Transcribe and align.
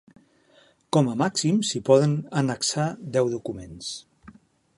Com 0.97 1.11
a 1.11 1.13
màxim 1.19 1.59
s'hi 1.73 1.81
poden 1.91 2.15
annexar 2.43 2.89
deu 3.19 3.31
documents. 3.37 3.93